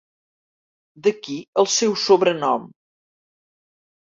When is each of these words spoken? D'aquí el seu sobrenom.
D'aquí 1.07 1.35
el 1.65 1.69
seu 1.75 1.93
sobrenom. 2.07 2.67